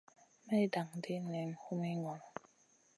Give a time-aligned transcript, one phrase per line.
[0.45, 2.25] May dan ɗi nen humi ŋolo.